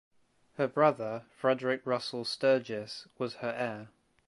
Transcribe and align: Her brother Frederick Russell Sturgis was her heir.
Her 0.55 0.67
brother 0.67 1.25
Frederick 1.29 1.83
Russell 1.85 2.25
Sturgis 2.25 3.07
was 3.19 3.35
her 3.35 3.53
heir. 3.55 3.89